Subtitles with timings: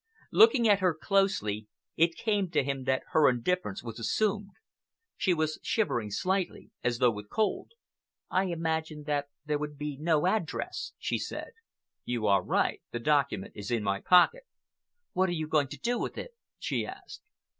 [0.31, 4.49] Looking at her closely, it came to him that her indifference was assumed.
[5.15, 7.73] She was shivering slightly, as though with cold.
[8.27, 11.51] "I imagine that there would be no address," she said.
[12.03, 12.81] "You are right.
[12.89, 14.47] That document is in my pocket."
[15.13, 17.21] "What are you going to do with it?" she asked.